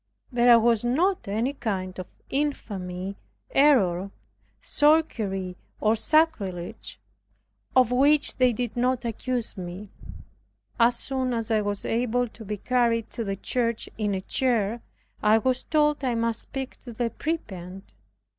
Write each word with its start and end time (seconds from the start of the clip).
There 0.31 0.59
was 0.59 0.83
not 0.83 1.27
any 1.27 1.53
kind 1.53 1.99
of 1.99 2.07
infamy, 2.31 3.17
error, 3.51 4.09
sorcery, 4.59 5.57
or 5.79 5.95
sacrilege, 5.95 6.99
of 7.75 7.91
which 7.91 8.37
they 8.37 8.51
did 8.51 8.75
not 8.75 9.05
accuse 9.05 9.55
me. 9.55 9.91
As 10.79 10.95
soon 10.97 11.35
as 11.35 11.51
I 11.51 11.61
was 11.61 11.85
able 11.85 12.27
to 12.29 12.43
be 12.43 12.57
carried 12.57 13.11
to 13.11 13.23
the 13.23 13.35
church 13.35 13.89
in 13.95 14.15
a 14.15 14.21
chair, 14.21 14.81
I 15.21 15.37
was 15.37 15.61
told 15.65 16.03
I 16.03 16.15
must 16.15 16.41
speak 16.41 16.77
to 16.77 16.93
the 16.93 17.11
prebend. 17.11 17.83